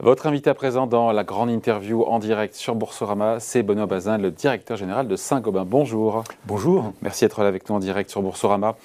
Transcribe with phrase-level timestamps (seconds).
[0.00, 4.16] Votre invité à présent dans la grande interview en direct sur Boursorama, c'est Benoît Bazin,
[4.16, 5.64] le directeur général de Saint-Gobain.
[5.64, 6.22] Bonjour.
[6.46, 6.92] Bonjour.
[7.02, 8.76] Merci d'être là avec nous en direct sur Boursorama.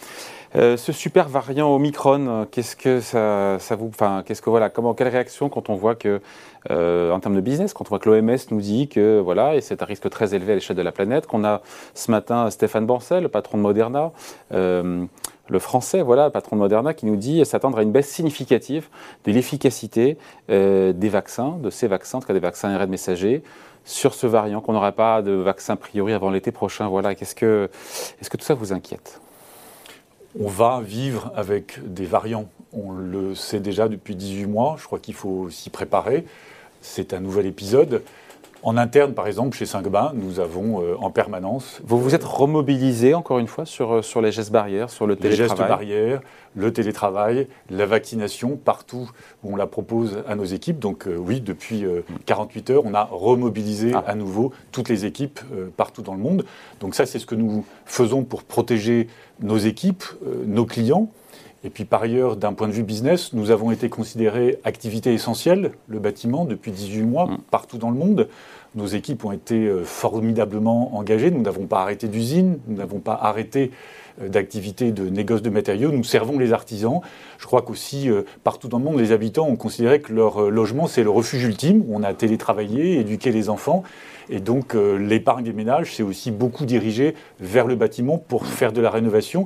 [0.55, 5.07] Euh, ce super variant Omicron, qu'est-ce que ça, vous, enfin, qu'est-ce que voilà, comment, quelle
[5.07, 6.21] réaction quand on voit que,
[6.69, 9.61] euh, en termes de business, quand on voit que l'OMS nous dit que voilà, et
[9.61, 11.61] c'est un risque très élevé à l'échelle de la planète, qu'on a
[11.95, 14.11] ce matin Stéphane Bancel, le patron de Moderna,
[14.53, 15.05] euh,
[15.49, 18.89] le français, voilà, le patron de Moderna, qui nous dit s'attendre à une baisse significative
[19.25, 20.17] de l'efficacité
[20.49, 23.43] euh, des vaccins, de ces vaccins, en tout cas des vaccins ARN messagers,
[23.85, 26.87] sur ce variant, qu'on n'aura pas de vaccin a priori avant l'été prochain.
[26.87, 27.69] Voilà, qu'est-ce que,
[28.21, 29.19] est-ce que tout ça vous inquiète?
[30.39, 32.49] On va vivre avec des variants.
[32.71, 34.77] On le sait déjà depuis 18 mois.
[34.79, 36.25] Je crois qu'il faut s'y préparer.
[36.81, 38.01] C'est un nouvel épisode.
[38.63, 41.81] En interne, par exemple, chez Saint-Gobain, nous avons euh, en permanence.
[41.83, 45.17] Vous vous êtes remobilisé encore une fois sur, euh, sur les gestes barrières, sur le
[45.17, 46.21] télétravail Les gestes barrières,
[46.55, 49.11] le télétravail, la vaccination, partout
[49.43, 50.79] où on la propose à nos équipes.
[50.79, 51.83] Donc euh, oui, depuis
[52.25, 54.05] 48 heures, on a remobilisé ah.
[54.07, 55.41] à nouveau toutes les équipes
[55.75, 56.45] partout dans le monde.
[56.79, 59.09] Donc ça, c'est ce que nous faisons pour protéger
[59.41, 60.05] nos équipes,
[60.45, 61.09] nos clients.
[61.65, 65.71] Et puis par ailleurs, d'un point de vue business, nous avons été considérés activité essentielle,
[65.87, 67.37] le bâtiment, depuis 18 mois, mm.
[67.51, 68.27] partout dans le monde.
[68.75, 71.31] Nos équipes ont été euh, formidablement engagées.
[71.31, 73.71] Nous n'avons pas arrêté d'usine, nous n'avons pas arrêté
[74.21, 75.91] euh, d'activité de négoce de matériaux.
[75.91, 76.99] Nous servons les artisans.
[77.37, 80.87] Je crois qu'aussi, euh, partout dans le monde, les habitants ont considéré que leur logement,
[80.87, 83.83] c'est le refuge ultime, on a télétravaillé, éduqué les enfants.
[84.29, 88.79] Et donc, l'épargne des ménages, c'est aussi beaucoup dirigé vers le bâtiment pour faire de
[88.79, 89.45] la rénovation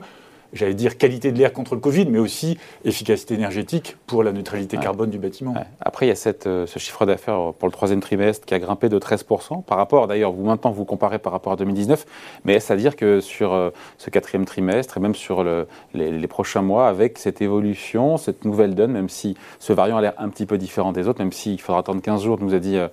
[0.54, 4.78] j'allais dire, qualité de l'air contre le Covid, mais aussi efficacité énergétique pour la neutralité
[4.78, 5.54] carbone du bâtiment.
[5.82, 8.60] Après, il y a cette, euh, ce chiffre d'affaires pour le troisième trimestre qui a
[8.60, 12.06] grimpé de 13% par rapport, d'ailleurs, vous maintenant vous comparez par rapport à 2019,
[12.46, 16.28] mais est-ce à dire que sur euh, ce quatrième trimestre et même sur le, les,
[16.28, 20.30] prochains mois, avec cette évolution, cette nouvelle donne, même si ce variant a l'air un
[20.30, 22.88] petit peu différent des autres, même s'il faudra attendre 15 jours, nous a dit euh,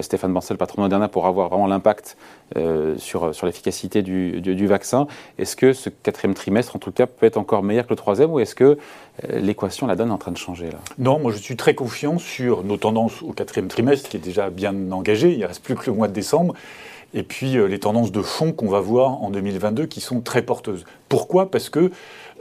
[0.00, 2.16] Stéphane Bancel, patron Moderna, pour avoir vraiment l'impact
[2.96, 5.06] sur, sur l'efficacité du, du, du vaccin,
[5.38, 8.30] est-ce que ce quatrième trimestre, en tout cas, peut être encore meilleur que le troisième
[8.30, 10.78] ou est-ce que euh, l'équation, la donne en train de changer là?
[10.98, 14.50] Non, moi je suis très confiant sur nos tendances au quatrième trimestre qui est déjà
[14.50, 15.32] bien engagé.
[15.32, 16.54] Il ne reste plus que le mois de décembre.
[17.12, 20.42] Et puis euh, les tendances de fond qu'on va voir en 2022 qui sont très
[20.42, 20.84] porteuses.
[21.08, 21.50] Pourquoi?
[21.50, 21.90] Parce que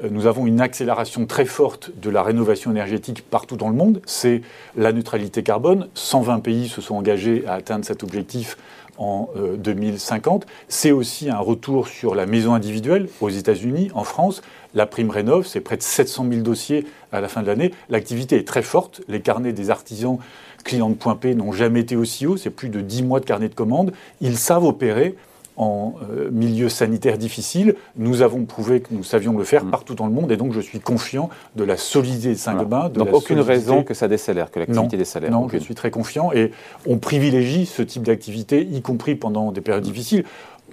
[0.04, 4.02] euh, nous avons une accélération très forte de la rénovation énergétique partout dans le monde.
[4.06, 4.42] C'est
[4.76, 5.88] la neutralité carbone.
[5.96, 8.58] 120 pays se sont engagés à atteindre cet objectif
[9.00, 10.44] en 2050.
[10.44, 14.42] Euh, c'est aussi un retour sur la maison individuelle aux États-Unis, en France.
[14.76, 17.74] La prime rénov, c'est près de 700 000 dossiers à la fin de l'année.
[17.90, 19.02] L'activité est très forte.
[19.08, 20.20] Les carnets des artisans
[20.64, 22.38] clients de Point P n'ont jamais été aussi hauts.
[22.38, 23.94] C'est plus de 10 mois de carnet de commandes.
[24.22, 25.16] Ils savent opérer
[25.60, 27.76] en euh, milieu sanitaire difficile.
[27.98, 29.72] Nous avons prouvé que nous savions le faire mm.
[29.72, 32.90] partout dans le monde et donc je suis confiant de la solidité de Saint-Gobain.
[32.90, 35.32] Donc aucune raison que ça décélère, que l'activité décélère.
[35.32, 36.52] Non, je suis très confiant et
[36.88, 40.24] on privilégie ce type d'activité, y compris pendant des périodes difficiles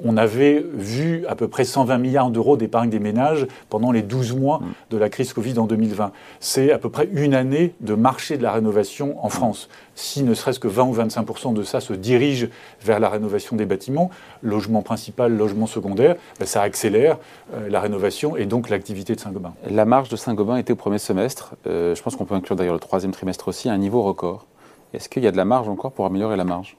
[0.05, 4.35] on avait vu à peu près 120 milliards d'euros d'épargne des ménages pendant les 12
[4.35, 4.65] mois mm.
[4.91, 6.13] de la crise Covid en 2020.
[6.41, 9.69] C'est à peu près une année de marché de la rénovation en France.
[9.95, 12.49] Si ne serait-ce que 20 ou 25% de ça se dirige
[12.83, 14.11] vers la rénovation des bâtiments,
[14.43, 17.19] logement principal, logement secondaire, ben, ça accélère
[17.55, 19.55] euh, la rénovation et donc l'activité de Saint-Gobain.
[19.71, 22.75] La marge de Saint-Gobain était au premier semestre, euh, je pense qu'on peut inclure d'ailleurs
[22.75, 24.47] le troisième trimestre aussi, à un niveau record.
[24.93, 26.77] Est-ce qu'il y a de la marge encore pour améliorer la marge?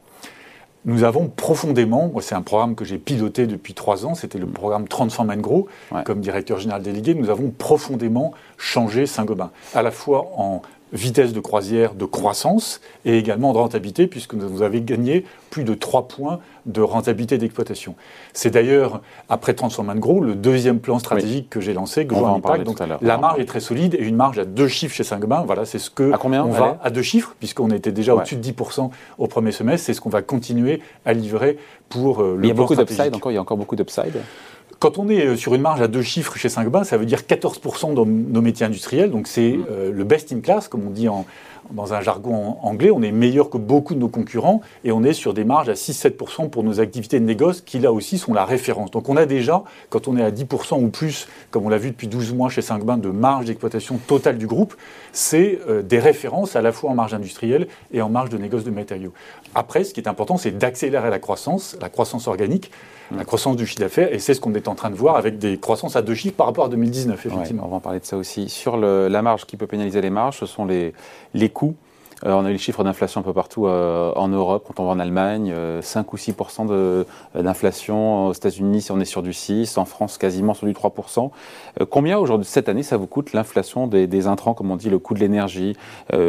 [0.88, 4.88] Nous avons profondément, c'est un programme que j'ai piloté depuis trois ans, c'était le programme
[4.88, 5.68] Transform and Grow,
[6.06, 10.62] comme directeur général délégué, nous avons profondément changé Saint-Gobain, à la fois en
[10.94, 15.74] vitesse de croisière de croissance et également de rentabilité, puisque vous avez gagné plus de
[15.74, 17.96] 3 points de rentabilité d'exploitation.
[18.34, 22.64] C'est d'ailleurs, après Transform Grow, le deuxième plan stratégique que j'ai lancé, Grow Impact.
[22.64, 25.44] Donc, la marge est très solide et une marge à deux chiffres chez Saint-Gobain.
[25.46, 28.36] Voilà, c'est ce que à combien on va à deux chiffres, puisqu'on était déjà au-dessus
[28.36, 29.86] de 10% au premier semestre.
[29.86, 31.58] C'est ce qu'on va continuer à livrer
[31.90, 34.14] pour euh, le il y a beaucoup d'upside encore, il y a encore beaucoup d'upside.
[34.80, 37.22] Quand on est euh, sur une marge à deux chiffres chez Saint-Gobain, ça veut dire
[37.22, 39.10] 14% dans nos métiers industriels.
[39.10, 39.66] Donc c'est mmh.
[39.72, 41.26] euh, le best in class, comme on dit en,
[41.72, 45.14] dans un jargon anglais, on est meilleur que beaucoup de nos concurrents et on est
[45.14, 48.46] sur des marges à 6-7% pour nos activités de négoce qui là aussi sont la
[48.46, 48.92] référence.
[48.92, 51.92] Donc on a déjà, quand on est à 10% ou plus, comme on l'a vu
[51.92, 54.76] depuis 12 mois chez Saint-Gobain, de marge d'exploitation totale du groupe,
[55.12, 58.64] c'est euh, des références à la fois en marge industrielle et en marge de négoce
[58.64, 59.14] de matériaux.
[59.56, 62.72] Après, ce qui est important, c'est d'accélérer la croissance, la croissance organique,
[63.16, 65.40] la croissance du chiffre d'affaires, et c'est ce qu'on est en train de voir avec
[65.40, 67.64] des croissances à deux chiffres par rapport à 2019, effectivement.
[67.66, 68.50] on va en parler de ça aussi.
[68.50, 70.94] Sur la marge qui peut pénaliser les marges, ce sont les,
[71.34, 71.76] les coûts
[72.26, 74.88] Euh, on a eu les chiffres d'inflation un peu partout euh, en Europe, quand on
[74.88, 77.06] va en Allemagne, 5 ou 6%
[77.36, 78.28] d'inflation.
[78.28, 81.30] Aux États-Unis, on est sur du 6, en France, quasiment sur du 3%
[81.90, 85.14] Combien aujourd'hui, cette année, ça vous coûte l'inflation des, intrants, comme on dit, le coût
[85.14, 85.76] de l'énergie,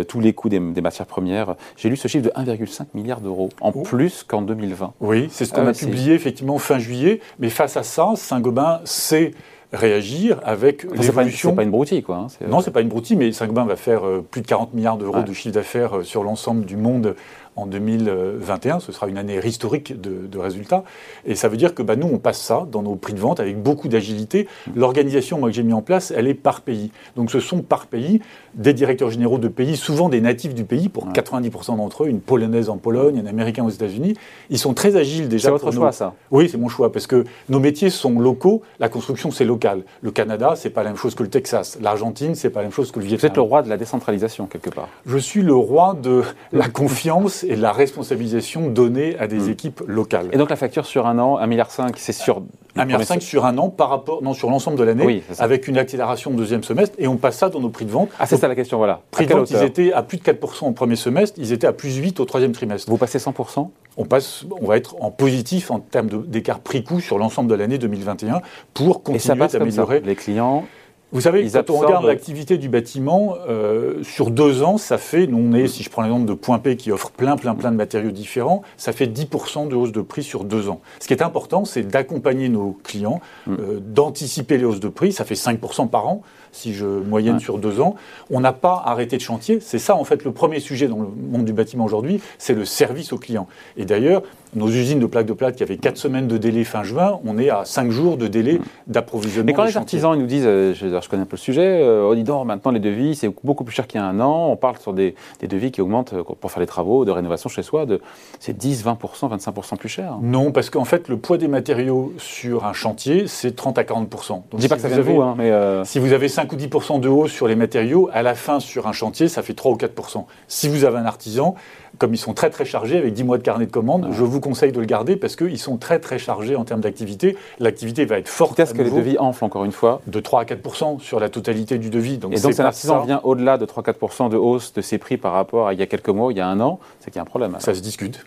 [0.09, 1.55] tous les coûts des, matières premières?
[1.77, 3.83] J'ai lu ce chiffre de 1,5 milliard d'euros, en oh.
[3.83, 4.93] plus qu'en 2020.
[5.01, 7.21] Oui, c'est ce qu'on ah a publié effectivement fin juillet.
[7.39, 9.33] Mais face à ça, Saint-Gobain, c'est
[9.73, 11.51] réagir avec l'évolution.
[11.51, 12.17] C'est pas une broutille, quoi.
[12.17, 14.97] Hein, non, c'est pas une broutille, mais Saint-Gobain va faire euh, plus de 40 milliards
[14.97, 17.15] d'euros de chiffre d'affaires euh, sur l'ensemble du monde
[17.59, 18.81] en 2021.
[18.81, 20.85] Ce sera une année historique de, résultats.
[21.27, 23.41] Et ça veut dire que bah, nous, on passe ça dans nos prix de vente
[23.41, 24.47] avec beaucoup d'agilité.
[24.77, 26.93] L'organisation que j'ai mis en place, elle est par pays.
[27.17, 28.21] Donc ce sont par pays
[28.55, 32.21] des directeurs généraux de pays, souvent des natifs du pays, pour 90% d'entre eux, une
[32.21, 34.15] polonaise en Pologne, un américain aux États-Unis.
[34.51, 35.47] Ils sont très agiles déjà.
[35.47, 38.63] C'est votre choix, ça Oui, c'est mon choix, parce que nos métiers sont locaux.
[38.79, 39.83] La construction, c'est local.
[40.03, 41.79] Le Canada, c'est pas la même chose que le Texas.
[41.81, 43.21] L'Argentine, c'est pas la même chose que le Vietnam.
[43.21, 44.89] Vous êtes le roi de la décentralisation, quelque part.
[45.05, 46.23] Je suis le roi de
[46.53, 49.51] la confiance et la responsabilisation donnée à des hmm.
[49.51, 50.29] équipes locales.
[50.33, 52.43] Et donc la facture sur un an, 1,5 milliard, c'est sur
[52.77, 56.31] 1,5 milliard sur un an par rapport, non, sur l'ensemble de l'année, avec une accélération
[56.33, 58.11] au deuxième semestre, et on passe ça dans nos prix de vente.
[58.19, 59.01] Ah, c'est ça la question, voilà.
[59.11, 61.73] Prix de vente, ils étaient à plus de 4% au premier semestre, ils étaient à
[61.73, 62.91] plus de 8 au troisième trimestre.
[62.91, 63.69] Vous passez 100%
[63.99, 67.79] on, passe, on va être en positif en termes d'écart prix-coût sur l'ensemble de l'année
[67.79, 68.43] 2021
[68.73, 70.01] pour continuer d'améliorer.
[70.01, 70.65] Les clients
[71.11, 75.39] vous savez, quand on regarde l'activité du bâtiment, euh, sur deux ans, ça fait, nous
[75.39, 77.77] on est, si je prends l'exemple de Point P qui offre plein, plein, plein de
[77.77, 80.81] matériaux différents, ça fait 10% de hausse de prix sur deux ans.
[81.01, 83.55] Ce qui est important, c'est d'accompagner nos clients, mm.
[83.55, 86.23] euh, d'anticiper les hausses de prix, ça fait 5% par an,
[86.53, 87.95] si je moyenne sur deux ans.
[88.31, 91.09] On n'a pas arrêté de chantier, c'est ça en fait le premier sujet dans le
[91.09, 93.47] monde du bâtiment aujourd'hui, c'est le service aux clients.
[93.79, 94.23] Et d'ailleurs,
[94.55, 97.39] nos usines de plaques de plate qui avaient 4 semaines de délai fin juin, on
[97.39, 98.63] est à 5 jours de délai mm.
[98.89, 99.47] d'approvisionnement.
[99.47, 101.81] Mais quand les artisans ils nous disent, euh, je, je, connais un peu le sujet,
[101.83, 104.21] euh, on dit non, maintenant les devis, c'est beaucoup plus cher qu'il y a un
[104.21, 107.49] an, on parle sur des, devis qui augmentent euh, pour faire les travaux de rénovation
[107.49, 108.01] chez soi, de,
[108.39, 108.97] c'est 10, 20%,
[109.37, 110.19] 25% plus cher.
[110.21, 114.29] Non, parce qu'en fait, le poids des matériaux sur un chantier, c'est 30 à 40%.
[114.29, 115.53] Donc, je dis pas que ça vient de vous, hein, mais...
[115.85, 118.87] Si vous avez 5 ou 10% de hausse sur les matériaux, à la fin, sur
[118.87, 120.25] un chantier, ça fait 3 ou 4%.
[120.47, 121.55] Si vous avez un artisan,
[121.99, 124.41] comme ils sont très très chargés avec 10 mois de carnet de commandes, je vous
[124.41, 127.37] conseille de le garder parce qu'ils sont très très chargés en termes d'activité.
[127.59, 128.57] L'activité va être forte.
[128.57, 131.79] Qu'est-ce que les devis enflent encore une fois De 3 à 4% sur la totalité
[131.79, 132.19] du devis.
[132.19, 134.81] Donc Et donc si un artisan vient au-delà de 3 à 4 de hausse de
[134.81, 136.79] ses prix par rapport à il y a quelques mois, il y a un an,
[137.01, 137.57] c'est qu'il y a un problème.
[137.59, 138.25] Ça se discute.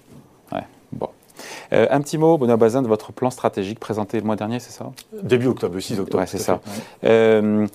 [1.74, 4.72] Euh, un petit mot, Benoît Bazin, de votre plan stratégique présenté le mois dernier, c'est
[4.72, 4.92] ça?
[5.24, 6.20] Début octobre, 6 octobre.
[6.20, 6.60] Ouais, c'est ça.
[7.06, 7.66] Euh,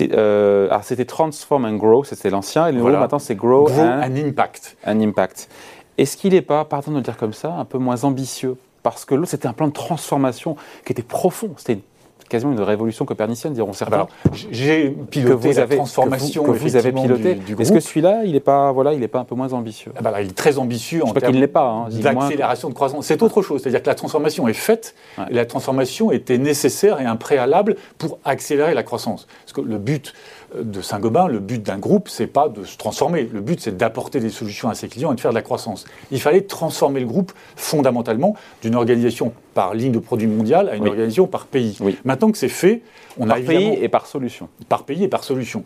[0.00, 4.16] euh, c'était Transform and Grow, c'était l'ancien, et le nouveau maintenant c'est Grow, grow and,
[4.16, 4.76] Impact.
[4.84, 5.48] Un Impact.
[5.96, 8.56] Est-ce qu'il n'est pas, pardon de le dire comme ça, un peu moins ambitieux?
[8.82, 11.50] Parce que l'autre, c'était un plan de transformation qui était profond.
[11.56, 11.80] C'était
[12.28, 14.06] quasiment une révolution copernicienne, diront certains.
[14.50, 17.38] J'ai piloté la transformation que vous, avez piloté.
[17.58, 20.20] Est-ce que celui-là, il n'est pas, voilà, il pas un peu moins ambitieux ah bah
[20.20, 23.06] Il est très ambitieux en termes hein, d'accélération de croissance.
[23.06, 23.62] C'est autre chose.
[23.62, 24.94] C'est-à-dire que la transformation est faite.
[25.30, 29.26] Et la transformation était nécessaire et un préalable pour accélérer la croissance.
[29.44, 30.14] Parce que le but
[30.54, 33.28] de Saint-Gobain, le but d'un groupe, c'est pas de se transformer.
[33.32, 35.84] Le but, c'est d'apporter des solutions à ses clients et de faire de la croissance.
[36.10, 40.86] Il fallait transformer le groupe fondamentalement d'une organisation par ligne de produit mondial à une
[40.86, 41.76] organisation par pays.
[42.04, 42.82] Maintenant que c'est fait,
[43.18, 43.58] on a évidemment...
[43.58, 44.48] pays et par solution.
[44.68, 45.64] Par pays et par solution.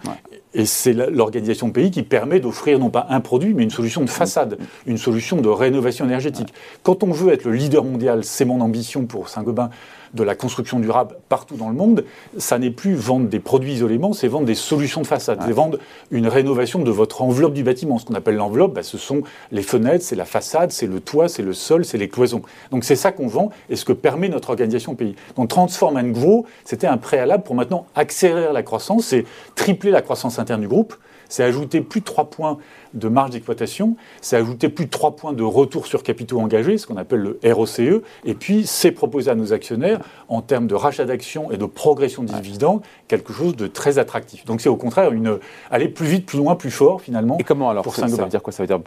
[0.55, 4.11] Et c'est l'organisation pays qui permet d'offrir non pas un produit, mais une solution de
[4.11, 6.53] façade, une solution de rénovation énergétique.
[6.83, 9.71] Quand on veut être le leader mondial, c'est mon ambition pour Saint-Gobain,
[10.15, 12.05] de la construction durable partout dans le monde,
[12.37, 15.79] ça n'est plus vendre des produits isolément, c'est vendre des solutions de façade, c'est vendre
[16.11, 17.99] une rénovation de votre enveloppe du bâtiment.
[17.99, 21.29] Ce qu'on appelle l'enveloppe, bah, ce sont les fenêtres, c'est la façade, c'est le toit,
[21.29, 22.43] c'est le sol, c'est les cloisons.
[22.71, 25.15] Donc c'est ça qu'on vend et ce que permet notre organisation pays.
[25.37, 30.03] Donc Transform and Grow, c'était un préalable pour maintenant accélérer la croissance, c'est tripler la
[30.03, 30.95] croissance interne du groupe
[31.29, 32.59] c'est ajouter plus de 3 points
[32.95, 36.87] de marge d'exploitation, c'est ajouter plus de 3 points de retour sur capitaux engagés, ce
[36.87, 41.05] qu'on appelle le ROCE, et puis c'est proposer à nos actionnaires, en termes de rachat
[41.05, 44.45] d'actions et de progression des dividendes, quelque chose de très attractif.
[44.45, 45.39] Donc c'est au contraire une,
[45.71, 47.39] aller plus vite, plus loin, plus fort finalement.
[47.39, 48.53] Et comment alors ça, veut dire quoi?
[48.53, 48.81] Ça veut dire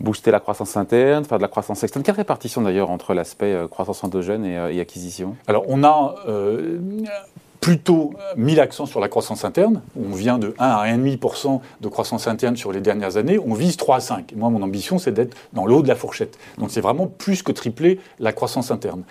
[0.00, 2.04] booster la croissance interne, faire de la croissance externe?
[2.04, 5.36] Quelle répartition d'ailleurs entre l'aspect euh, croissance endogène et, euh, et, acquisition?
[5.46, 6.78] Alors on a euh,
[7.66, 9.82] plutôt mis l'accent sur la croissance interne.
[10.00, 13.40] On vient de 1 à 1,5% de croissance interne sur les dernières années.
[13.44, 14.34] On vise 3 à 5.
[14.36, 16.38] moi, mon ambition, c'est d'être dans le haut de la fourchette.
[16.58, 19.02] Donc, c'est vraiment plus que tripler la croissance interne.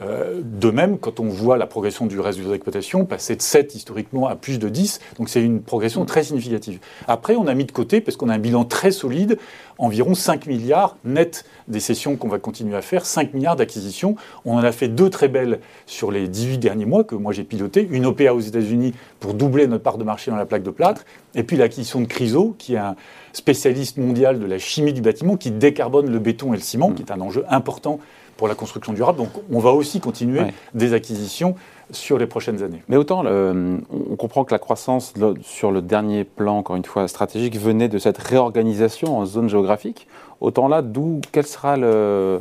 [0.00, 4.28] Euh, de même, quand on voit la progression du résultat d'exploitation, passer de 7 historiquement
[4.28, 6.78] à plus de 10, donc c'est une progression très significative.
[7.08, 9.38] Après, on a mis de côté, parce qu'on a un bilan très solide,
[9.78, 14.16] environ 5 milliards net des sessions qu'on va continuer à faire, 5 milliards d'acquisitions.
[14.44, 17.44] On en a fait deux très belles sur les 18 derniers mois que moi j'ai
[17.44, 20.70] piloté, une OPA aux États-Unis pour doubler notre part de marché dans la plaque de
[20.70, 21.04] plâtre,
[21.34, 22.96] et puis l'acquisition de Criso, qui est un
[23.32, 27.02] spécialiste mondial de la chimie du bâtiment, qui décarbone le béton et le ciment, qui
[27.02, 28.00] est un enjeu important
[28.40, 29.18] pour la construction durable.
[29.18, 30.40] Donc on va aussi continuer
[30.72, 31.56] des acquisitions
[31.90, 32.82] sur les prochaines années.
[32.88, 37.58] Mais autant, on comprend que la croissance sur le dernier plan, encore une fois stratégique,
[37.58, 40.08] venait de cette réorganisation en zone géographique.
[40.40, 42.40] Autant là, d'où quel sera le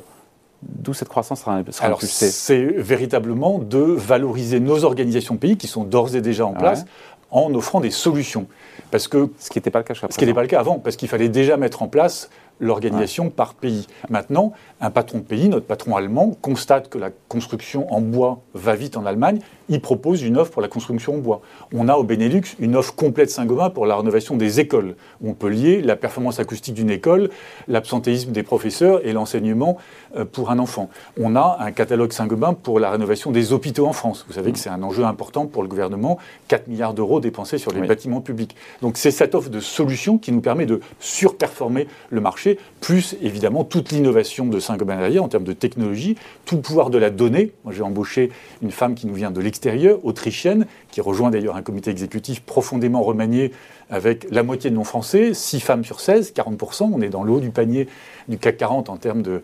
[0.61, 5.83] D'où cette croissance sera, sera Alors, c'est véritablement de valoriser nos organisations pays qui sont
[5.83, 6.85] d'ores et déjà en place
[7.31, 8.47] en offrant des solutions.
[8.91, 10.79] Parce que, ce qui n'était pas le cas Ce qui n'était pas le cas avant,
[10.79, 12.29] parce qu'il fallait déjà mettre en place
[12.59, 13.87] l'organisation par pays.
[14.09, 18.75] Maintenant, un patron de pays, notre patron allemand, constate que la construction en bois va
[18.75, 19.39] vite en Allemagne,
[19.69, 21.41] il propose une offre pour la construction en bois.
[21.73, 25.33] On a au Benelux une offre complète Saint-Gobain pour la rénovation des écoles, où on
[25.33, 27.29] peut lier la performance acoustique d'une école,
[27.67, 29.77] l'absentéisme des professeurs et l'enseignement
[30.15, 30.89] euh, pour un enfant.
[31.19, 34.25] On a un catalogue Saint-Gobain pour la rénovation des hôpitaux en France.
[34.27, 37.71] Vous savez que c'est un enjeu important pour le gouvernement, 4 milliards d'euros dépensés sur
[37.71, 38.55] les bâtiments publics.
[38.81, 42.48] Donc c'est cette offre de solution qui nous permet de surperformer le marché,
[42.81, 46.15] plus évidemment toute l'innovation de Saint-Gobain en termes de technologie,
[46.45, 47.51] tout le pouvoir de la donnée.
[47.63, 51.61] Moi, j'ai embauché une femme qui nous vient de l'extérieur, autrichienne, qui rejoint d'ailleurs un
[51.61, 53.51] comité exécutif profondément remanié
[53.89, 56.89] avec la moitié de non français, 6 femmes sur 16, 40%.
[56.93, 57.87] On est dans le haut du panier
[58.27, 59.41] du CAC 40 en termes de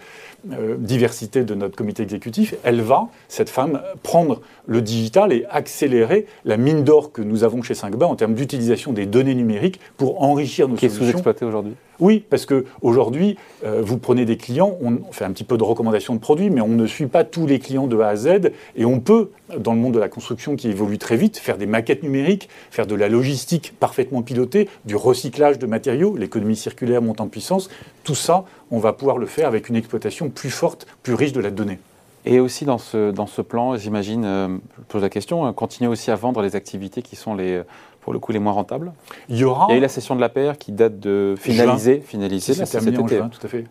[0.54, 2.54] euh, diversité de notre comité exécutif.
[2.64, 7.64] Elle va, cette femme, prendre le digital et accélérer la mine d'or que nous avons
[7.64, 11.00] chez Saint-Gobain en termes d'utilisation des données numériques pour enrichir nos qui solutions.
[11.00, 15.26] Qui est sous-exploité aujourd'hui Oui, parce que aujourd'hui, euh, vous prenez des clients, on fait
[15.26, 17.88] un petit peu de recommandation de produits, mais on ne suit pas tous les clients
[17.88, 21.00] de A à Z, et on peut, dans le monde de la construction qui évolue
[21.00, 24.35] très vite, faire des maquettes numériques, faire de la logistique parfaitement pilotée,
[24.86, 27.70] du recyclage de matériaux, l'économie circulaire monte en puissance.
[28.04, 31.42] Tout ça, on va pouvoir le faire avec une exploitation plus forte, plus riche de
[31.42, 31.80] la donnée.
[32.26, 34.48] Et aussi dans ce, dans ce plan, j'imagine, euh,
[34.80, 37.62] je pose la question, euh, continuer aussi à vendre les activités qui sont les,
[38.02, 38.94] pour le coup les moins rentables.
[39.30, 39.68] Il y aura.
[39.70, 43.46] Il y a eu la session de la paire qui date de finaliser, finaliser tout
[43.46, 43.66] à fait.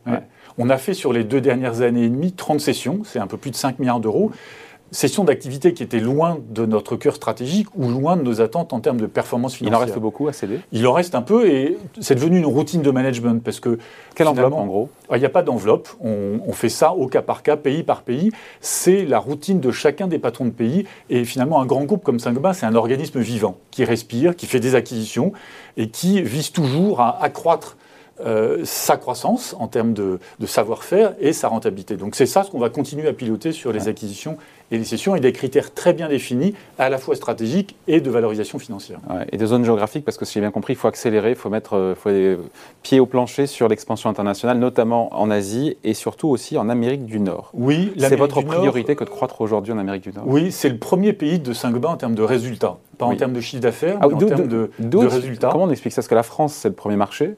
[0.56, 3.36] On a fait sur les deux dernières années et demie 30 sessions, c'est un peu
[3.36, 4.30] plus de 5 milliards d'euros
[4.94, 8.80] session d'activité qui était loin de notre cœur stratégique ou loin de nos attentes en
[8.80, 9.80] termes de performance financière.
[9.80, 10.60] Il en reste beaucoup à céder?
[10.72, 13.78] Il en reste un peu et c'est devenu une routine de management parce que.
[14.14, 14.88] Quelle enveloppe en gros?
[15.12, 15.88] Il n'y a pas d'enveloppe.
[16.00, 18.30] On, fait ça au cas par cas, pays par pays.
[18.60, 22.20] C'est la routine de chacun des patrons de pays et finalement un grand groupe comme
[22.20, 25.32] Saint-Gobain, c'est un organisme vivant qui respire, qui fait des acquisitions
[25.76, 27.76] et qui vise toujours à accroître
[28.20, 31.96] euh, sa croissance en termes de, savoir-faire et sa rentabilité.
[31.96, 34.36] Donc c'est ça ce qu'on va continuer à piloter sur les acquisitions
[34.70, 38.10] et les cessions et des critères très bien définis, à la fois stratégiques et de
[38.10, 38.98] valorisation financière.
[39.30, 41.50] et des zones géographiques, parce que si j'ai bien compris, il faut accélérer, il faut
[41.50, 42.10] mettre euh, faut
[42.82, 47.20] pied au plancher sur l'expansion internationale, notamment en Asie et surtout aussi en Amérique du
[47.20, 47.50] Nord.
[47.54, 50.24] Oui, c'est votre priorité que de croître aujourd'hui en Amérique du Nord.
[50.26, 53.40] Oui, c'est le premier pays de Saint-Gobain en termes de résultats, pas en termes de
[53.40, 55.50] chiffre d'affaires, ah, mais en termes de, de résultats.
[55.50, 56.00] Comment on explique ça?
[56.00, 57.34] Parce que la France, c'est le premier marché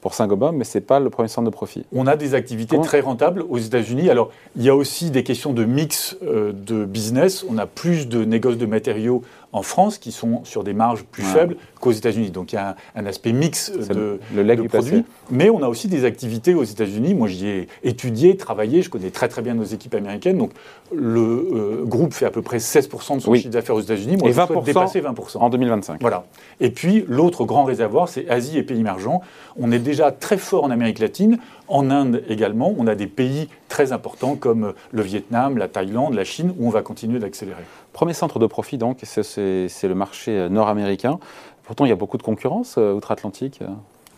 [0.00, 1.84] pour Saint-Gobain, mais ce n'est pas le premier centre de profit.
[1.92, 4.08] On a des activités très rentables aux États-Unis.
[4.10, 7.44] Alors, il y a aussi des questions de mix euh, de business.
[7.48, 11.22] On a plus de négoces de matériaux en France qui sont sur des marges plus
[11.22, 12.30] faibles qu'aux États-Unis.
[12.30, 15.04] Donc il y a un, aspect mix de, le, le produits.
[15.30, 17.14] Mais on a aussi des activités aux États-Unis.
[17.14, 18.82] Moi, j'y ai étudié, travaillé.
[18.82, 20.38] Je connais très très bien nos équipes américaines.
[20.38, 20.52] Donc
[20.92, 24.16] le euh, groupe fait à peu près 16% de son chiffre d'affaires aux États-Unis.
[24.16, 25.38] Moi, Et 20 je dépasser 20%.
[25.38, 26.00] En 2025.
[26.00, 26.24] Voilà.
[26.60, 29.22] Et puis l'autre grand réservoir, c'est Asie et pays émergents.
[29.56, 31.38] On est déjà très fort en Amérique latine.
[31.68, 36.24] En Inde également, on a des pays très importants comme le Vietnam, la Thaïlande, la
[36.24, 37.62] Chine, où on va continuer d'accélérer.
[37.92, 41.18] Premier centre de profit, donc, c'est le marché nord-américain.
[41.64, 43.60] Pourtant, il y a beaucoup de concurrence euh, outre-Atlantique.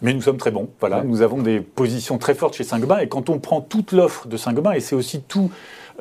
[0.00, 0.68] Mais nous sommes très bons.
[0.80, 2.98] Voilà, nous avons des positions très fortes chez Saint-Gobain.
[2.98, 5.50] Et quand on prend toute l'offre de Saint-Gobain, et c'est aussi tout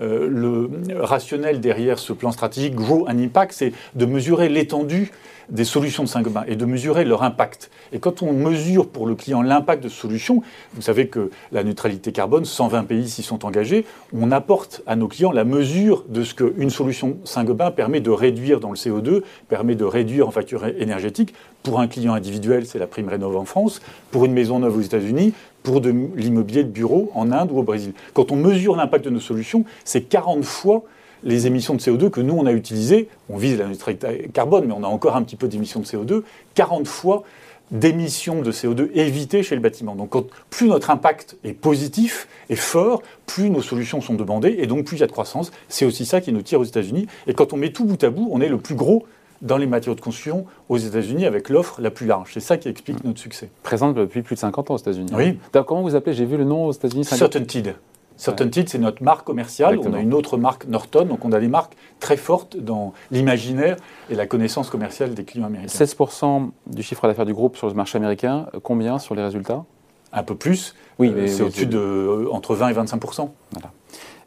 [0.01, 0.69] euh, le
[1.01, 5.11] rationnel derrière ce plan stratégique Grow and Impact, c'est de mesurer l'étendue
[5.51, 7.69] des solutions de Saint-Gobain et de mesurer leur impact.
[7.91, 10.41] Et quand on mesure pour le client l'impact de solutions,
[10.73, 15.07] vous savez que la neutralité carbone, 120 pays s'y sont engagés, on apporte à nos
[15.07, 19.75] clients la mesure de ce qu'une solution Saint-Gobain permet de réduire dans le CO2, permet
[19.75, 21.33] de réduire en facture énergétique.
[21.63, 23.81] Pour un client individuel, c'est la prime Rénov en France.
[24.09, 27.63] Pour une maison neuve aux États-Unis, pour de l'immobilier de bureau en Inde ou au
[27.63, 27.93] Brésil.
[28.13, 30.83] Quand on mesure l'impact de nos solutions, c'est 40 fois
[31.23, 33.07] les émissions de CO2 que nous, on a utilisées.
[33.29, 36.23] On vise la neutralité carbone, mais on a encore un petit peu d'émissions de CO2,
[36.55, 37.23] 40 fois
[37.69, 39.95] d'émissions de CO2 évitées chez le bâtiment.
[39.95, 40.13] Donc
[40.49, 44.97] plus notre impact est positif et fort, plus nos solutions sont demandées et donc plus
[44.97, 45.51] il y a de croissance.
[45.69, 47.07] C'est aussi ça qui nous tire aux États-Unis.
[47.27, 49.05] Et quand on met tout bout à bout, on est le plus gros
[49.41, 52.31] dans les matériaux de construction aux États-Unis avec l'offre la plus large.
[52.33, 53.49] C'est ça qui explique notre succès.
[53.63, 55.11] Présente depuis plus de 50 ans aux États-Unis.
[55.13, 55.39] Oui.
[55.65, 57.75] Comment vous appelez J'ai vu le nom aux États-Unis Certainteed.
[58.17, 59.79] Certainteed, c'est notre marque commerciale.
[59.79, 61.05] On a une autre marque Norton.
[61.05, 63.77] Donc on a des marques très fortes dans l'imaginaire
[64.11, 65.83] et la connaissance commerciale des clients américains.
[65.83, 68.45] 16% du chiffre d'affaires du groupe sur le marché américain.
[68.61, 69.65] Combien sur les résultats?
[70.13, 70.75] Un peu plus.
[70.99, 73.29] Oui, euh, mais c'est au-dessus de euh, entre 20 et 25%.
[73.53, 73.71] Voilà.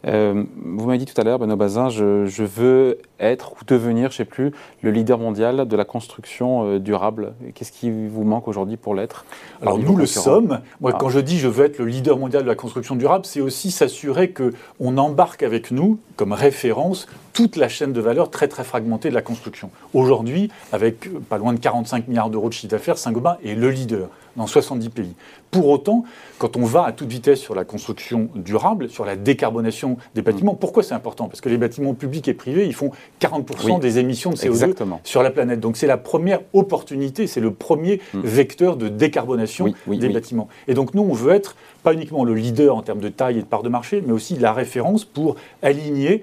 [0.06, 4.14] Euh, vous m'avez dit tout à l'heure, Benoît Bazin, je, veux être ou devenir, je
[4.14, 7.34] ne sais plus, le leader mondial de la construction euh, durable.
[7.54, 9.25] Qu'est-ce qui vous manque aujourd'hui pour l'être?
[9.62, 10.61] Alors nous le sommes.
[10.80, 10.99] Moi, ah.
[10.99, 13.70] quand je dis je veux être le leader mondial de la construction durable, c'est aussi
[13.70, 19.08] s'assurer qu'on embarque avec nous comme référence toute la chaîne de valeur très très fragmentée
[19.08, 19.70] de la construction.
[19.92, 24.08] Aujourd'hui, avec pas loin de 45 milliards d'euros de chiffre d'affaires, Saint-Gobain est le leader
[24.36, 25.14] dans 70 pays.
[25.50, 26.04] Pour autant,
[26.38, 30.54] quand on va à toute vitesse sur la construction durable, sur la décarbonation des bâtiments,
[30.54, 31.28] pourquoi c'est important?
[31.28, 34.74] Parce que les bâtiments publics et privés, ils font 40% des émissions de CO2
[35.04, 35.60] sur la planète.
[35.60, 38.20] Donc c'est la première opportunité, c'est le premier mm.
[38.22, 40.48] vecteur de décarbonation des bâtiments.
[40.66, 43.42] Et donc nous, on veut être pas uniquement le leader en termes de taille et
[43.42, 46.22] de part de marché, mais aussi la référence pour aligner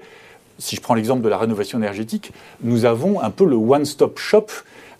[0.58, 4.46] si je prends l'exemple de la rénovation énergétique, nous avons un peu le one-stop shop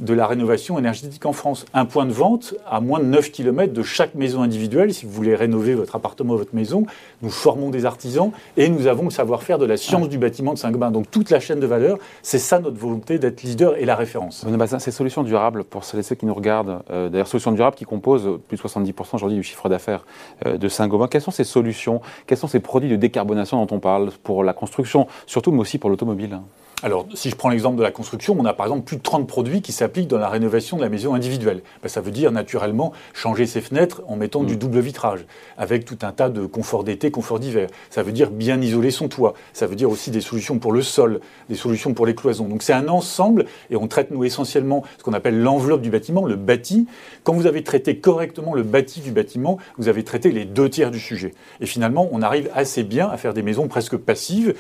[0.03, 1.65] de la rénovation énergétique en France.
[1.73, 4.93] Un point de vente à moins de 9 km de chaque maison individuelle.
[4.93, 6.85] Si vous voulez rénover votre appartement, votre maison,
[7.23, 10.59] nous formons des artisans et nous avons le savoir-faire de la science du bâtiment de
[10.59, 10.91] Saint-Gobain.
[10.91, 14.45] Donc toute la chaîne de valeur, c'est ça notre volonté d'être leader et la référence.
[14.79, 18.39] Ces solutions durables, pour celles ceux qui nous regardent, euh, d'ailleurs solutions durables qui composent
[18.49, 20.05] plus de 70% aujourd'hui du chiffre d'affaires
[20.47, 23.81] euh, de Saint-Gobain, quelles sont ces solutions, quels sont ces produits de décarbonation dont on
[23.81, 26.41] parle pour la construction, surtout mais aussi pour l'automobile?
[26.85, 29.29] Alors, si je prends l'exemple de la construction, on a par exemple plus de 30
[29.29, 31.63] produits qui s'appliquent dans la rénovation de la maison individuelle.
[31.81, 34.59] Ben, ça veut dire naturellement changer ses fenêtres en mettant du mm.
[34.59, 35.25] double vitrage,
[35.57, 37.69] avec tout un tas de confort d'été, confort d'hiver.
[37.89, 39.35] Ça veut dire bien isoler son toit.
[39.53, 42.49] Ça veut dire aussi des solutions pour le sol, des solutions pour les cloisons.
[42.49, 46.27] Donc c'est un ensemble, et on traite nous essentiellement ce qu'on appelle l'enveloppe du bâtiment,
[46.27, 46.89] le bâti.
[47.23, 50.91] Quand vous avez traité correctement le bâti du bâtiment, vous avez traité les deux tiers
[50.91, 51.33] du sujet.
[51.61, 54.55] Et finalement, on arrive assez bien à faire des maisons presque passives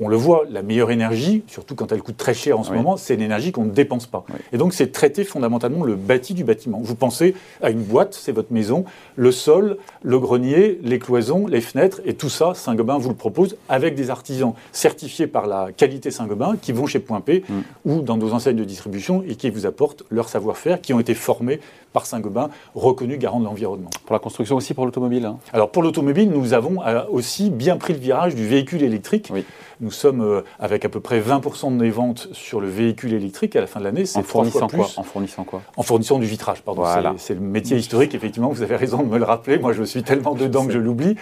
[0.00, 2.96] on le voit, la meilleure énergie, surtout quand elle coûte très cher en ce moment,
[2.96, 4.24] c'est l'énergie qu'on ne dépense pas.
[4.52, 6.80] Et donc, c'est traiter fondamentalement le bâti du bâtiment.
[6.82, 8.84] Vous pensez à une boîte, c'est votre maison,
[9.16, 13.56] le sol, le grenier, les cloisons, les fenêtres, et tout ça, Saint-Gobain vous le propose
[13.68, 17.60] avec des artisans certifiés par la qualité Saint-Gobain qui vont chez Point P mm.
[17.84, 21.14] ou dans nos enseignes de distribution et qui vous apportent leur savoir-faire, qui ont été
[21.14, 21.60] formés
[21.92, 23.88] par Saint-Gobain, reconnu garant de l'environnement.
[24.04, 25.38] Pour la construction aussi, pour l'automobile hein.
[25.52, 29.32] Alors pour l'automobile, nous avons euh, aussi bien pris le virage du véhicule électrique.
[29.86, 33.54] Nous sommes euh, avec à peu près 20% de nos ventes sur le véhicule électrique
[33.54, 34.02] à la fin de l'année.
[34.16, 36.82] En fournissant quoi En fournissant quoi En fournissant du vitrage, pardon.
[37.18, 39.60] C'est le métier historique, effectivement, vous avez raison de me le rappeler.
[39.60, 41.14] Moi, je suis tellement dedans que je l'oublie.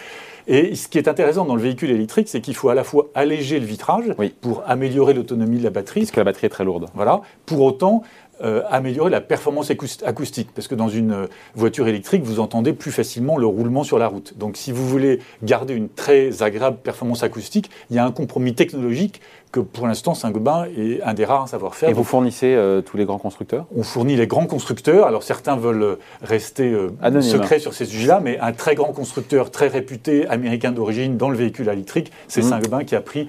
[0.47, 3.09] Et ce qui est intéressant dans le véhicule électrique, c'est qu'il faut à la fois
[3.15, 6.01] alléger le vitrage pour améliorer l'autonomie de la batterie.
[6.01, 6.87] Parce que la batterie est très lourde.
[6.95, 7.21] Voilà.
[7.45, 8.03] Pour autant,
[8.43, 10.49] euh, améliorer la performance acoustique.
[10.55, 14.09] Parce que dans une euh, voiture électrique, vous entendez plus facilement le roulement sur la
[14.09, 14.37] route.
[14.37, 18.55] Donc si vous voulez garder une très agréable performance acoustique, il y a un compromis
[18.55, 19.21] technologique
[19.53, 21.89] que pour l'instant Saint-Gobain est un des rares savoir-faire.
[21.89, 23.67] Et vous fournissez euh, tous les grands constructeurs?
[23.77, 25.07] On fournit les grands constructeurs.
[25.07, 26.75] Alors certains veulent rester
[27.21, 31.37] secrets sur ces sujets-là, mais un très grand constructeur, très réputé, américain d'origine, dans le
[31.37, 32.49] véhicule électrique, c'est mmh.
[32.49, 33.29] Saint-Gobain qui a pris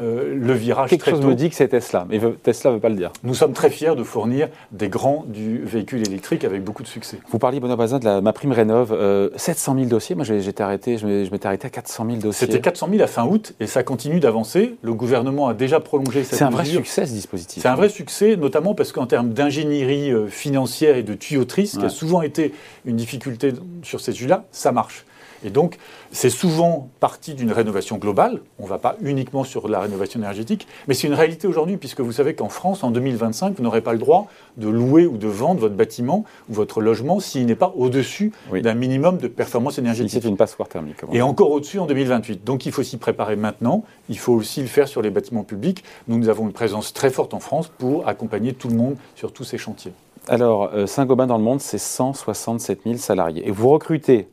[0.00, 2.88] euh, le virage Quelque chose me dit que c'est Tesla, mais Tesla ne veut pas
[2.88, 3.12] le dire.
[3.22, 7.18] Nous sommes très fiers de fournir des grands du véhicule électrique avec beaucoup de succès.
[7.28, 8.92] Vous parliez, Benoît Bazin, de la, ma prime Rénov.
[9.36, 12.46] 700 000 dossiers, moi j'étais arrêté, je m'étais arrêté à 400 000 dossiers.
[12.46, 14.76] C'était 400 000 à fin août et ça continue d'avancer.
[14.82, 17.62] Le gouvernement a déjà prolongé cette C'est un vrai succès ce dispositif.
[17.62, 21.78] C'est un vrai succès, notamment parce qu'en termes d'ingénierie euh, financière et de tuyauterie, ce
[21.78, 22.52] qui a souvent été
[22.84, 23.52] une difficulté
[23.82, 25.04] sur ces sujets-là, ça marche.
[25.44, 25.78] Et donc,
[26.10, 28.40] c'est souvent partie d'une rénovation globale.
[28.58, 32.00] On ne va pas uniquement sur la rénovation énergétique, mais c'est une réalité aujourd'hui, puisque
[32.00, 34.26] vous savez qu'en France, en 2025, vous n'aurez pas le droit
[34.56, 38.74] de louer ou de vendre votre bâtiment ou votre logement s'il n'est pas au-dessus d'un
[38.74, 40.20] minimum de performance énergétique.
[40.22, 40.98] C'est une passoire thermique.
[41.12, 42.44] Et encore au-dessus en 2028.
[42.44, 43.84] Donc il faut s'y préparer maintenant.
[44.08, 45.84] Il faut aussi le faire sur les bâtiments publics.
[46.08, 49.32] Nous, nous avons une présence très forte en France pour accompagner tout le monde sur
[49.32, 49.92] tous ces chantiers.
[50.28, 53.46] Alors, euh, Saint-Gobain dans le monde, c'est 167 000 salariés.
[53.46, 54.28] Et vous recrutez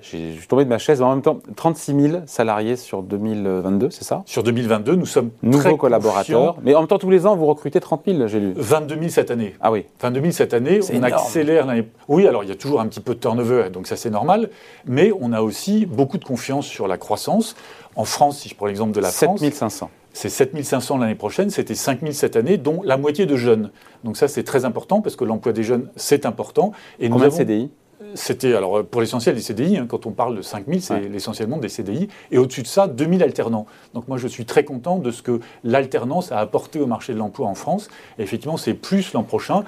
[0.00, 1.02] je suis tombé de ma chaise.
[1.02, 4.22] En même temps, 36 000 salariés sur 2022, c'est ça?
[4.26, 6.56] Sur 2022, nous sommes nouveaux collaborateurs.
[6.62, 8.52] Mais en même temps, tous les ans, vous recrutez 30 000, j'ai lu.
[8.56, 9.54] 22 000 cette année.
[9.60, 9.86] Ah oui.
[10.00, 10.80] 22 000 cette année.
[10.92, 11.88] On accélère l'année.
[12.08, 14.50] Oui, alors il y a toujours un petit peu de turnover, donc ça c'est normal.
[14.86, 17.56] Mais on a aussi beaucoup de confiance sur la croissance.
[17.96, 19.40] En France, si je prends l'exemple de la France.
[19.40, 19.90] 7 500.
[20.12, 23.70] c'est 7500 l'année prochaine, c'était 5000 cette année, dont la moitié de jeunes.
[24.04, 26.72] Donc ça, c'est très important parce que l'emploi des jeunes, c'est important.
[27.00, 27.36] Et Combien nous avons...
[27.36, 27.70] de CDI
[28.14, 31.68] c'était, alors pour l'essentiel des CDI, hein, quand on parle de 5000, c'est essentiellement des
[31.68, 32.08] CDI.
[32.30, 33.66] Et au-dessus de ça, 2000 alternants.
[33.94, 37.18] Donc moi, je suis très content de ce que l'alternance a apporté au marché de
[37.18, 37.88] l'emploi en France.
[38.18, 39.64] Et effectivement, c'est plus l'an prochain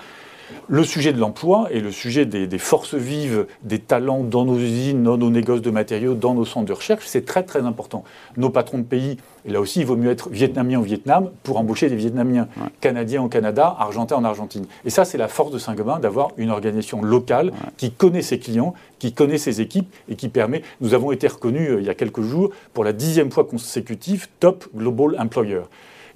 [0.69, 5.03] le sujet de l'emploi et le sujet des, forces vives, des talents dans nos usines,
[5.03, 8.05] dans nos négoces de matériaux, dans nos centres de recherche, c'est très très important.
[8.37, 11.59] Nos patrons de pays, et là aussi il vaut mieux être vietnamien au Vietnam pour
[11.59, 12.49] embaucher des Vietnamiens,
[12.81, 14.67] canadiens au Canada, argentins en Argentine.
[14.85, 18.75] Et ça c'est la force de Saint-Gobain d'avoir une organisation locale qui connaît ses clients,
[18.99, 21.95] qui connaît ses équipes et qui permet, nous avons été reconnus euh, il y a
[21.95, 25.63] quelques jours pour la dixième fois consécutive Top Global Employer.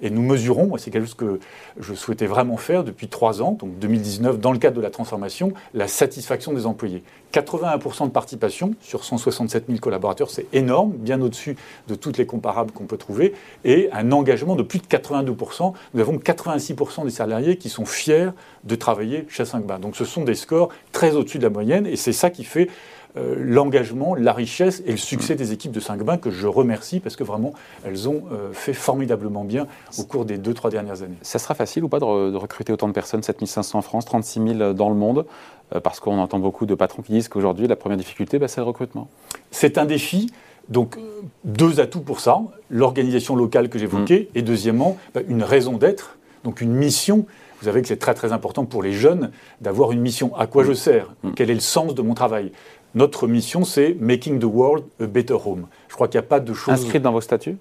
[0.01, 1.39] Et nous mesurons, c'est quelque chose que
[1.79, 5.53] je souhaitais vraiment faire depuis trois ans, donc 2019, dans le cadre de la transformation,
[5.73, 7.03] la satisfaction des employés.
[7.33, 12.71] 81% de participation sur 167 000 collaborateurs, c'est énorme, bien au-dessus de toutes les comparables
[12.71, 15.73] qu'on peut trouver, et un engagement de plus de 82%.
[15.93, 18.29] Nous avons 86% des salariés qui sont fiers
[18.63, 19.79] de travailler chez Saint-Gobain.
[19.79, 22.69] Donc ce sont des scores très au-dessus de la moyenne, et c'est ça qui fait
[23.17, 27.15] euh, l'engagement, la richesse et le succès des équipes de Saint-Gobain que je remercie parce
[27.15, 27.53] que vraiment
[27.85, 31.15] elles ont euh, fait formidablement bien au cours des deux, trois dernières années.
[31.21, 34.73] Ça sera facile ou pas de, recruter autant de personnes 7500 en France, 36 000
[34.73, 35.25] dans le monde
[35.73, 38.59] euh, Parce qu'on entend beaucoup de patrons qui disent qu'aujourd'hui la première difficulté, bah, c'est
[38.59, 39.07] le recrutement.
[39.51, 40.31] C'est un défi.
[40.67, 40.97] Donc,
[41.43, 42.39] deux atouts pour ça
[42.71, 44.37] l'organisation locale que j'évoquais, mm.
[44.37, 47.27] et deuxièmement, bah, une raison d'être, donc une mission.
[47.59, 50.35] Vous savez que c'est très très important pour les jeunes d'avoir une mission.
[50.35, 51.13] À quoi je sers?
[51.23, 51.31] Mm.
[51.35, 52.51] Quel est le sens de mon travail?
[52.95, 55.67] Notre mission, c'est Making the World a Better Home.
[55.89, 56.73] Je crois qu'il n'y a pas de choses.
[56.73, 57.57] Inscrites dans vos statuts?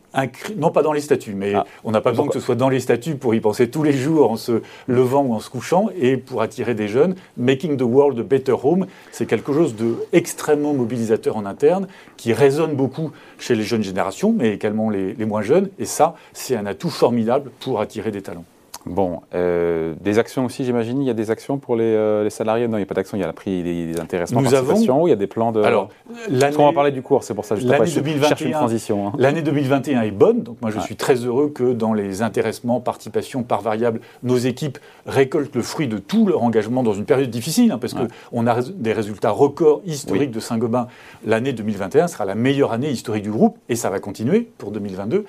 [0.57, 1.67] Non, pas dans les statuts, mais ah.
[1.83, 3.93] on n'a pas besoin que ce soit dans les statuts pour y penser tous les
[3.93, 7.17] jours en se levant ou en se couchant et pour attirer des jeunes.
[7.37, 12.77] Making the World a Better Home, c'est quelque chose d'extrêmement mobilisateur en interne qui résonne
[12.77, 15.69] beaucoup chez les jeunes générations, mais également les moins jeunes.
[15.81, 18.45] Et ça, c'est un atout formidable pour attirer des talents.
[18.87, 21.01] Bon, euh, des actions aussi, j'imagine.
[21.01, 22.69] Il y a des actions pour les, euh, salariés?
[22.69, 23.17] Non, il n'y a pas d'actions.
[23.17, 25.53] Il y a la prix des, des intéressements, Nous avons, il y a des plans
[25.53, 25.63] de.
[25.63, 25.89] Alors,
[26.31, 27.25] on va parler du cours.
[27.25, 27.55] C'est pour ça.
[27.55, 29.09] que je 2021, une transition.
[29.09, 29.13] Hein.
[29.19, 30.43] L'année 2021 est bonne.
[30.43, 34.79] Donc moi, je suis très heureux que dans les intéressements, participation par variable, nos équipes
[35.07, 38.63] récoltent le fruit de tout leur engagement dans une période difficile, hein, parce qu'on a
[38.63, 40.89] des résultats records historiques de Saint-Gobain.
[41.25, 45.25] L'année 2021 sera la meilleure année historique du groupe, et ça va continuer pour 2022.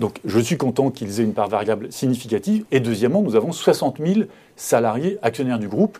[0.00, 2.64] Donc je suis content qu'ils aient une part variable significative.
[2.72, 4.20] Et deuxièmement, nous avons 60 000
[4.56, 5.98] salariés actionnaires du groupe.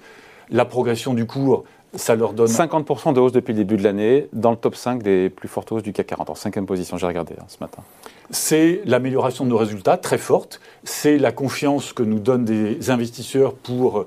[0.48, 2.48] La progression du cours, ça leur donne...
[2.48, 5.70] 50% de hausse depuis le début de l'année, dans le top 5 des plus fortes
[5.70, 7.82] hausses du CAC 40, en cinquième position, j'ai regardé hein, ce matin.
[8.30, 10.60] C'est l'amélioration de nos résultats, très forte.
[10.82, 14.06] C'est la confiance que nous donnent des investisseurs pour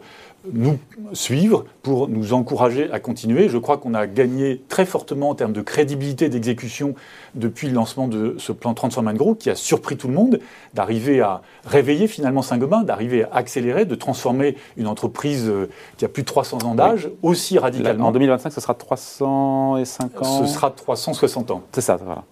[0.52, 0.78] nous
[1.14, 3.50] suivre, pour nous encourager à continuer.
[3.50, 6.96] Je crois qu'on a gagné très fortement en termes de crédibilité d'exécution
[7.36, 10.40] depuis le lancement de ce plan Transform Group qui a surpris tout le monde,
[10.74, 16.10] d'arriver à réveiller finalement Saint-Gobain, d'arriver à accélérer, de transformer une entreprise euh, qui a
[16.10, 18.08] plus de 300 ans d'âge aussi radicalement.
[18.08, 21.64] En 2025, ce sera 305 ans Ce sera 360 ans.
[21.72, 22.24] C'est ça, voilà.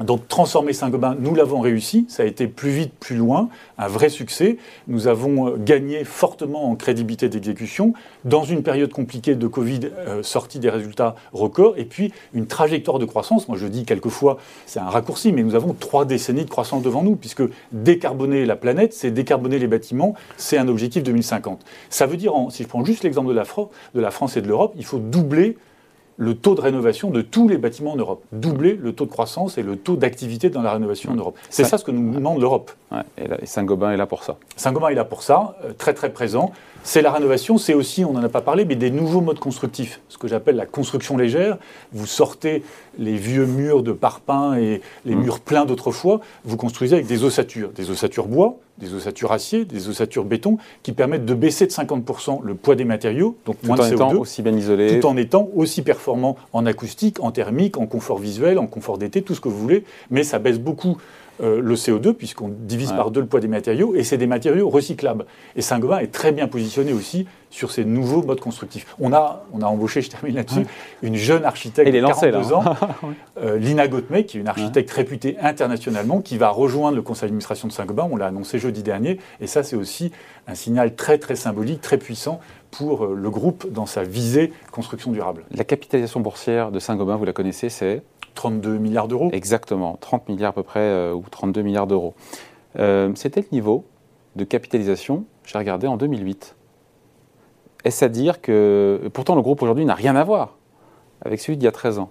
[0.00, 4.10] Donc transformer Saint-Gobain, nous l'avons réussi, ça a été plus vite, plus loin, un vrai
[4.10, 4.58] succès.
[4.88, 7.94] Nous avons euh, gagné fortement en crédibilité d'exécution
[8.26, 12.98] dans une période compliquée de Covid, euh, sortie des résultats records, et puis une trajectoire
[12.98, 13.48] de croissance.
[13.48, 17.02] Moi je dis quelquefois, c'est un raccourci, mais nous avons trois décennies de croissance devant
[17.02, 21.64] nous, puisque décarboner la planète, c'est décarboner les bâtiments, c'est un objectif 2050.
[21.88, 24.74] Ça veut dire, si je prends juste l'exemple de, de la France et de l'Europe,
[24.76, 25.56] il faut doubler
[26.16, 29.58] le taux de rénovation de tous les bâtiments en Europe, doubler le taux de croissance
[29.58, 31.36] et le taux d'activité dans la rénovation en Europe.
[31.50, 32.72] C'est ça ce que nous demande l'Europe.
[33.18, 34.36] et, Saint-Gobain est là pour ça.
[34.56, 36.52] Saint-Gobain est là pour ça, euh, très très présent.
[36.86, 40.00] C'est la rénovation, c'est aussi, on n'en a pas parlé, mais des nouveaux modes constructifs,
[40.08, 41.58] ce que j'appelle la construction légère.
[41.92, 42.62] Vous sortez
[42.96, 45.20] les vieux murs de parpaing et les mmh.
[45.20, 49.88] murs pleins d'autrefois, vous construisez avec des ossatures, des ossatures bois, des ossatures acier, des
[49.88, 53.80] ossatures béton, qui permettent de baisser de 50% le poids des matériaux, donc tout moins
[53.80, 57.86] en étant aussi bien isolé, tout en étant aussi performant en acoustique, en thermique, en
[57.86, 60.98] confort visuel, en confort d'été, tout ce que vous voulez, mais ça baisse beaucoup
[61.42, 64.68] euh, le CO2, puisqu'on divise par deux le poids des matériaux, et c'est des matériaux
[64.68, 65.26] recyclables.
[65.54, 68.94] Et Saint-Gobain est très bien positionné aussi sur ces nouveaux modes constructifs.
[68.98, 70.66] On a, on a embauché, je termine là-dessus,
[71.02, 72.64] une jeune architecte de 42 ans,
[73.38, 77.68] euh, Lina Gottmey, qui est une architecte réputée internationalement, qui va rejoindre le conseil d'administration
[77.68, 78.08] de Saint-Gobain.
[78.10, 80.12] On l'a annoncé jeudi dernier, et ça, c'est aussi
[80.46, 85.12] un signal très, très symbolique, très puissant pour euh, le groupe dans sa visée construction
[85.12, 85.44] durable.
[85.50, 88.02] La capitalisation boursière de Saint-Gobain, vous la connaissez, c'est
[88.36, 92.14] 32 milliards d'euros Exactement, 30 milliards à peu près, euh, ou 32 milliards d'euros.
[92.78, 93.84] Euh, c'était le niveau
[94.36, 96.54] de capitalisation, j'ai regardé, en 2008.
[97.84, 99.10] Est-ce à dire que...
[99.12, 100.56] Pourtant, le groupe aujourd'hui n'a rien à voir
[101.24, 102.10] avec celui d'il y a 13 ans.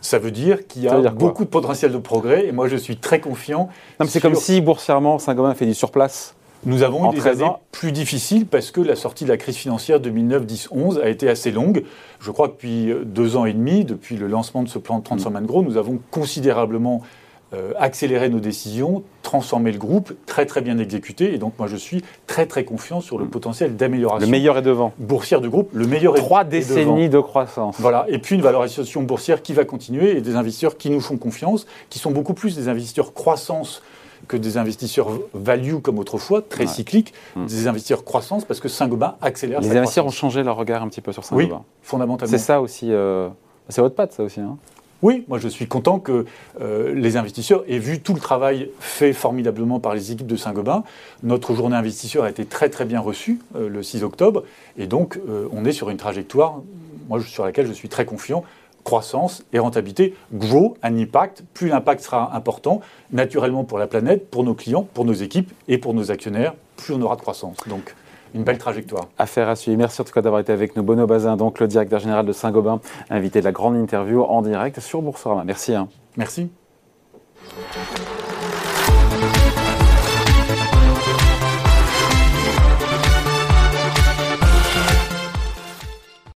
[0.00, 2.96] Ça veut dire qu'il y a beaucoup de potentiel de progrès et moi je suis
[2.96, 3.68] très confiant.
[4.06, 6.34] C'est comme si boursièrement Saint-Gobain fait du surplace.
[6.64, 9.98] Nous avons eu des années plus difficiles parce que la sortie de la crise financière
[10.00, 11.84] 2009-10-11 a été assez longue.
[12.20, 15.04] Je crois que depuis deux ans et demi, depuis le lancement de ce plan de
[15.04, 17.02] 35 Man Gros, nous avons considérablement
[17.52, 21.34] euh, accéléré nos décisions, transformé le groupe, très très bien exécuté.
[21.34, 23.30] Et donc moi je suis très très confiant sur le mm.
[23.30, 24.24] potentiel d'amélioration.
[24.24, 24.92] Le meilleur est devant.
[24.98, 27.74] Boursière du groupe, le meilleur est Trois décennies de croissance.
[27.80, 28.06] Voilà.
[28.08, 31.66] Et puis une valorisation boursière qui va continuer et des investisseurs qui nous font confiance,
[31.88, 33.82] qui sont beaucoup plus des investisseurs croissance
[34.28, 37.46] que des investisseurs value comme autrefois, très cycliques, mm.
[37.46, 41.00] des investisseurs croissance parce que Saint-Gobain accélère Les investisseurs ont changé leur regard un petit
[41.00, 41.56] peu sur Saint-Gobain.
[41.56, 42.30] Oui, fondamentalement.
[42.30, 42.92] C'est ça aussi.
[42.92, 43.28] Euh,
[43.68, 44.40] c'est votre patte, ça aussi.
[44.40, 44.56] Hein
[45.02, 46.26] oui, moi je suis content que
[46.60, 50.84] euh, les investisseurs aient vu tout le travail fait formidablement par les équipes de Saint-Gobain.
[51.22, 54.44] Notre journée investisseur a été très très bien reçue euh, le 6 octobre
[54.76, 55.18] et donc
[55.52, 56.60] on est sur une trajectoire
[57.08, 58.44] moi, sur laquelle je suis très confiant
[58.84, 61.44] croissance et rentabilité, gros, un impact.
[61.54, 62.80] Plus l'impact sera important,
[63.12, 66.94] naturellement pour la planète, pour nos clients, pour nos équipes et pour nos actionnaires, plus
[66.94, 67.56] on aura de croissance.
[67.68, 67.94] Donc,
[68.34, 69.08] une belle trajectoire.
[69.18, 69.76] Affaire à suivre.
[69.78, 70.82] Merci en tout cas d'avoir été avec nous.
[70.82, 74.80] Bono Bazin, donc le directeur général de Saint-Gobain, invité de la grande interview en direct
[74.80, 75.44] sur Boursorama.
[75.44, 75.74] Merci.
[75.74, 75.88] Hein.
[76.16, 76.50] Merci.